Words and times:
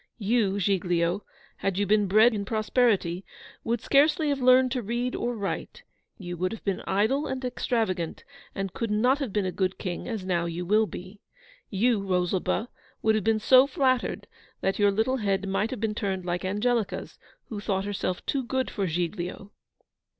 YOU, 0.17 0.57
Giglio, 0.57 1.23
had 1.57 1.77
you 1.77 1.85
been 1.85 2.07
bred 2.07 2.33
in 2.33 2.43
prosperity, 2.43 3.23
would 3.63 3.81
scarcely 3.81 4.29
have 4.29 4.41
learned 4.41 4.71
to 4.71 4.81
read 4.81 5.13
or 5.13 5.35
write 5.35 5.83
you 6.17 6.35
would 6.37 6.51
have 6.51 6.63
been 6.65 6.81
idle 6.87 7.27
and 7.27 7.45
extravagant, 7.45 8.23
and 8.55 8.73
could 8.73 8.89
not 8.89 9.19
have 9.19 9.31
been 9.31 9.45
a 9.45 9.51
good 9.51 9.77
King 9.77 10.07
as 10.07 10.25
now 10.25 10.45
you 10.45 10.65
will 10.65 10.87
be. 10.87 11.21
You, 11.69 12.01
Rosalba, 12.01 12.69
would 13.03 13.13
have 13.13 13.23
been 13.23 13.37
so 13.39 13.67
flattered, 13.67 14.25
that 14.61 14.79
your 14.79 14.89
little 14.89 15.17
head 15.17 15.47
might 15.47 15.69
have 15.69 15.79
been 15.79 15.93
turned 15.93 16.25
like 16.25 16.43
Angelica's, 16.43 17.19
who 17.49 17.59
thought 17.59 17.85
herself 17.85 18.25
too 18.25 18.41
good 18.43 18.71
for 18.71 18.87
Giglio. 18.87 19.51